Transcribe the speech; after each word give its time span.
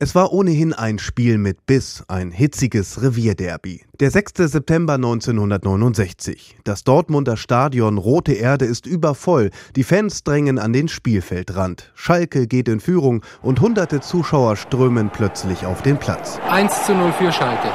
Es 0.00 0.14
war 0.14 0.32
ohnehin 0.32 0.72
ein 0.72 1.00
Spiel 1.00 1.38
mit 1.38 1.66
Biss, 1.66 2.04
ein 2.06 2.30
hitziges 2.30 3.02
Revierderby. 3.02 3.82
Der 3.98 4.12
6. 4.12 4.48
September 4.48 4.94
1969. 4.94 6.56
Das 6.62 6.84
Dortmunder 6.84 7.36
Stadion 7.36 7.98
Rote 7.98 8.34
Erde 8.34 8.64
ist 8.64 8.86
übervoll. 8.86 9.50
Die 9.74 9.82
Fans 9.82 10.22
drängen 10.22 10.60
an 10.60 10.72
den 10.72 10.86
Spielfeldrand. 10.86 11.90
Schalke 11.96 12.46
geht 12.46 12.68
in 12.68 12.78
Führung 12.78 13.24
und 13.42 13.60
hunderte 13.60 13.98
Zuschauer 13.98 14.54
strömen 14.54 15.10
plötzlich 15.10 15.66
auf 15.66 15.82
den 15.82 15.96
Platz. 15.96 16.38
1 16.48 16.86
zu 16.86 16.94
0 16.94 17.10
für 17.14 17.32
Schalke. 17.32 17.72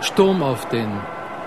Sturm 0.00 0.44
auf 0.44 0.68
den 0.68 0.88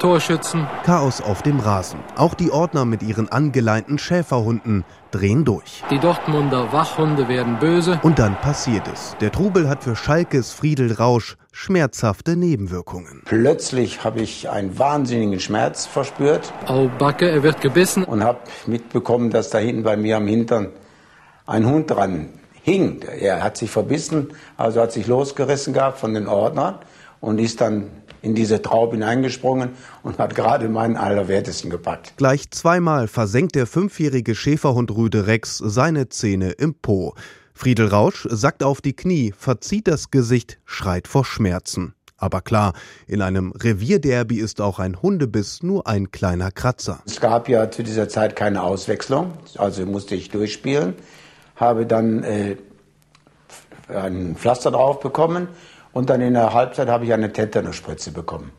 Torschützen. 0.02 0.68
Chaos 0.84 1.22
auf 1.22 1.44
dem 1.44 1.60
Rasen. 1.60 2.00
Auch 2.16 2.34
die 2.34 2.50
Ordner 2.50 2.86
mit 2.86 3.04
ihren 3.04 3.32
angeleinten 3.32 4.00
Schäferhunden 4.00 4.84
drehen 5.12 5.46
durch. 5.46 5.84
Die 5.92 6.00
Dortmunder 6.00 6.74
Wachhunde 6.74 7.28
werden 7.28 7.60
böse. 7.60 8.00
Und 8.02 8.18
dann 8.18 8.36
passiert 8.42 8.88
es. 8.92 9.16
Der 9.22 9.32
Trubel 9.32 9.70
hat 9.70 9.84
für 9.84 9.96
Schalkes 9.96 10.54
Friedel 10.54 10.92
Rausch 10.94 11.38
schmerzhafte 11.52 12.36
Nebenwirkungen. 12.36 13.22
Plötzlich 13.26 14.04
habe 14.04 14.22
ich 14.22 14.50
einen 14.50 14.80
wahnsinnigen 14.80 15.40
Schmerz 15.40 15.86
verspürt. 15.86 16.52
Au 16.66 16.90
Backe, 16.98 17.30
er 17.30 17.44
wird 17.44 17.62
gebissen. 17.62 18.04
Und 18.04 18.24
habe 18.24 18.40
mitbekommen, 18.66 19.30
dass 19.30 19.52
da 19.52 19.60
hinten 19.60 19.84
bei 19.84 19.98
mir 19.98 20.18
am 20.18 20.26
Hintern 20.26 20.70
ein 21.46 21.68
Hund 21.68 21.92
dran 21.92 22.30
hing. 22.64 23.04
Er 23.04 23.44
hat 23.44 23.56
sich 23.56 23.70
verbissen, 23.70 24.30
also 24.58 24.82
hat 24.82 24.94
sich 24.94 25.06
losgerissen 25.06 25.74
gehabt 25.74 26.00
von 26.00 26.16
den 26.16 26.28
Ordnern 26.28 26.80
und 27.20 27.40
ist 27.40 27.62
dann 27.62 28.01
in 28.22 28.36
diese 28.36 28.62
Traube 28.62 28.96
hineingesprungen 28.96 29.72
und 30.04 30.20
hat 30.20 30.36
gerade 30.36 30.70
meinen 30.70 30.96
Allerwertesten 30.96 31.70
gepackt. 31.70 32.14
Gleich 32.18 32.52
zweimal 32.52 33.08
versenkt 33.08 33.56
der 33.56 33.68
fünfjährige 33.68 34.36
Schäferhund 34.36 34.92
Rüde 34.92 35.28
Rex 35.28 35.58
seine 35.58 36.10
Zähne 36.10 36.52
im 36.52 36.76
Po. 36.76 37.16
Friedel 37.54 37.88
Rausch 37.88 38.28
sackt 38.30 38.64
auf 38.64 38.82
die 38.82 38.96
Knie, 38.96 39.34
verzieht 39.38 39.88
das 39.88 40.12
Gesicht, 40.12 40.60
schreit 40.66 41.08
vor 41.08 41.26
Schmerzen. 41.26 41.94
Aber 42.18 42.42
klar, 42.42 42.74
in 43.08 43.22
einem 43.24 43.52
Revierderby 43.52 44.38
ist 44.38 44.62
auch 44.62 44.78
ein 44.78 45.02
Hundebiss 45.02 45.64
nur 45.64 45.88
ein 45.88 46.12
kleiner 46.12 46.52
Kratzer. 46.52 47.02
Es 47.08 47.20
gab 47.20 47.50
ja 47.50 47.72
zu 47.72 47.82
dieser 47.82 48.10
Zeit 48.10 48.36
keine 48.36 48.62
Auswechslung, 48.62 49.34
also 49.58 49.86
musste 49.88 50.14
ich 50.14 50.30
durchspielen, 50.30 50.94
habe 51.56 51.88
dann 51.88 52.24
äh, 52.24 52.58
ein 53.90 54.36
Pflaster 54.36 54.70
drauf 54.70 55.00
bekommen 55.00 55.48
und 55.94 56.10
dann 56.10 56.22
in 56.22 56.34
der 56.34 56.54
Halbzeit 56.54 56.88
habe 56.88 57.06
ich 57.06 57.14
eine 57.14 57.32
Tetanusspritze 57.32 58.12
bekommen 58.12 58.52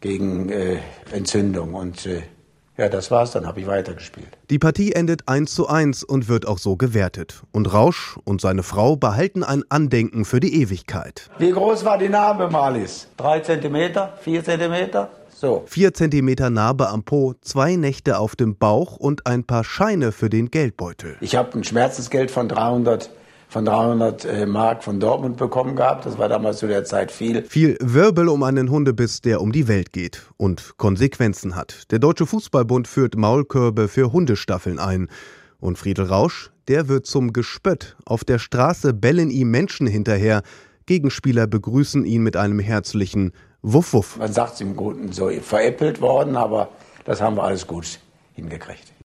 gegen 0.00 0.50
äh, 0.50 0.78
Entzündung. 1.12 1.74
Und 1.74 2.06
äh, 2.06 2.22
ja, 2.76 2.88
das 2.88 3.10
war's, 3.10 3.32
dann 3.32 3.46
habe 3.46 3.60
ich 3.60 3.66
weitergespielt. 3.66 4.28
Die 4.50 4.58
Partie 4.58 4.92
endet 4.92 5.28
1 5.28 5.52
zu 5.52 5.68
1 5.68 6.04
und 6.04 6.28
wird 6.28 6.46
auch 6.46 6.58
so 6.58 6.76
gewertet. 6.76 7.42
Und 7.52 7.72
Rausch 7.72 8.18
und 8.24 8.40
seine 8.40 8.62
Frau 8.62 8.96
behalten 8.96 9.42
ein 9.42 9.64
Andenken 9.68 10.24
für 10.24 10.40
die 10.40 10.60
Ewigkeit. 10.62 11.28
Wie 11.38 11.50
groß 11.50 11.84
war 11.84 11.98
die 11.98 12.08
Narbe, 12.08 12.48
Malis? 12.48 13.08
Drei 13.16 13.40
Zentimeter? 13.40 14.14
Vier 14.22 14.44
Zentimeter? 14.44 15.10
So. 15.34 15.62
Vier 15.66 15.94
Zentimeter 15.94 16.50
Narbe 16.50 16.88
am 16.88 17.04
Po, 17.04 17.34
zwei 17.42 17.76
Nächte 17.76 18.18
auf 18.18 18.34
dem 18.34 18.56
Bauch 18.56 18.96
und 18.96 19.26
ein 19.26 19.44
paar 19.44 19.62
Scheine 19.62 20.10
für 20.10 20.28
den 20.28 20.50
Geldbeutel. 20.50 21.16
Ich 21.20 21.36
habe 21.36 21.56
ein 21.56 21.62
Schmerzensgeld 21.62 22.32
von 22.32 22.48
300 22.48 23.10
von 23.48 23.64
300 23.64 24.24
äh, 24.24 24.46
Mark 24.46 24.84
von 24.84 25.00
Dortmund 25.00 25.36
bekommen 25.36 25.74
gehabt. 25.74 26.06
Das 26.06 26.18
war 26.18 26.28
damals 26.28 26.58
zu 26.58 26.66
der 26.66 26.84
Zeit 26.84 27.10
viel. 27.10 27.42
Viel 27.44 27.78
Wirbel 27.80 28.28
um 28.28 28.42
einen 28.42 28.70
Hundebiss, 28.70 29.20
der 29.20 29.40
um 29.40 29.52
die 29.52 29.68
Welt 29.68 29.92
geht 29.92 30.26
und 30.36 30.76
Konsequenzen 30.76 31.56
hat. 31.56 31.90
Der 31.90 31.98
Deutsche 31.98 32.26
Fußballbund 32.26 32.86
führt 32.86 33.16
Maulkörbe 33.16 33.88
für 33.88 34.12
Hundestaffeln 34.12 34.78
ein. 34.78 35.08
Und 35.60 35.78
Friedel 35.78 36.04
Rausch, 36.04 36.50
der 36.68 36.88
wird 36.88 37.06
zum 37.06 37.32
Gespött. 37.32 37.96
Auf 38.04 38.22
der 38.22 38.38
Straße 38.38 38.92
bellen 38.92 39.30
ihm 39.30 39.50
Menschen 39.50 39.86
hinterher. 39.86 40.42
Gegenspieler 40.86 41.46
begrüßen 41.46 42.04
ihn 42.04 42.22
mit 42.22 42.36
einem 42.36 42.60
herzlichen 42.60 43.32
Wuff 43.62 43.92
Wuff. 43.92 44.16
Man 44.18 44.32
sagt 44.32 44.54
es 44.54 44.60
im 44.60 44.76
Guten 44.76 45.10
so 45.12 45.30
veräppelt 45.30 46.00
worden, 46.00 46.36
aber 46.36 46.68
das 47.04 47.20
haben 47.20 47.36
wir 47.36 47.44
alles 47.44 47.66
gut 47.66 47.98
hingekriegt. 48.34 48.92